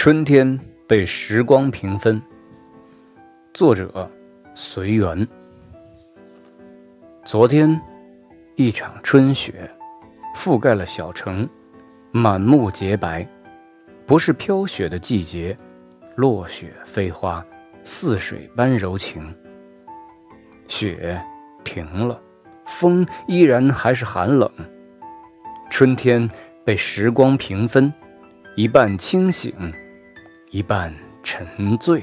[0.00, 0.56] 春天
[0.86, 2.22] 被时光平分。
[3.52, 4.08] 作者：
[4.54, 5.26] 随缘。
[7.24, 7.80] 昨天，
[8.54, 9.68] 一场春雪
[10.36, 11.48] 覆盖了小城，
[12.12, 13.26] 满目洁白。
[14.06, 15.58] 不是飘雪的季节，
[16.14, 17.44] 落雪飞花，
[17.82, 19.34] 似水般柔情。
[20.68, 21.20] 雪
[21.64, 22.22] 停了，
[22.66, 24.48] 风依然还是寒冷。
[25.68, 26.30] 春天
[26.64, 27.92] 被时光平分，
[28.54, 29.52] 一半清醒。
[30.50, 32.02] 一半沉醉。